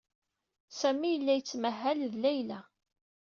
Sami 0.79 1.09
yella 1.11 1.33
yettmahal 1.35 1.99
ed 2.05 2.13
Layla. 2.23 2.59